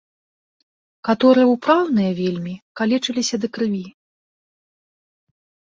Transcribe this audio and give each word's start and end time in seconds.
Каторыя 1.09 1.47
ўпраўныя 1.49 2.11
вельмі, 2.21 2.53
калечыліся 2.81 3.35
да 3.45 3.53
крыві. 3.59 3.85